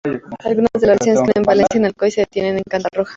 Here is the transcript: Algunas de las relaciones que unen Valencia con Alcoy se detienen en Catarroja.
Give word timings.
Algunas 0.45 0.71
de 0.79 0.87
las 0.87 0.97
relaciones 0.99 1.19
que 1.19 1.31
unen 1.39 1.43
Valencia 1.45 1.79
con 1.79 1.85
Alcoy 1.85 2.09
se 2.09 2.21
detienen 2.21 2.57
en 2.57 2.63
Catarroja. 2.67 3.09